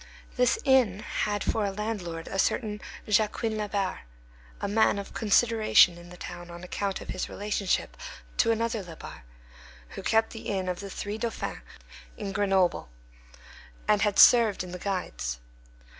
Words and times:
This 0.35 0.57
inn 0.65 1.01
had 1.01 1.43
for 1.43 1.63
a 1.63 1.69
landlord 1.71 2.27
a 2.27 2.39
certain 2.39 2.81
Jacquin 3.07 3.55
Labarre, 3.55 3.99
a 4.59 4.67
man 4.67 4.97
of 4.97 5.13
consideration 5.13 5.95
in 5.99 6.09
the 6.09 6.17
town 6.17 6.49
on 6.49 6.63
account 6.63 7.01
of 7.01 7.09
his 7.09 7.29
relationship 7.29 7.95
to 8.37 8.51
another 8.51 8.81
Labarre, 8.83 9.21
who 9.89 10.01
kept 10.01 10.31
the 10.31 10.47
inn 10.47 10.67
of 10.67 10.79
the 10.79 10.89
Three 10.89 11.19
Dauphins 11.19 11.59
in 12.17 12.31
Grenoble, 12.31 12.89
and 13.87 14.01
had 14.01 14.17
served 14.17 14.63
in 14.63 14.71
the 14.71 14.79
Guides. 14.79 15.37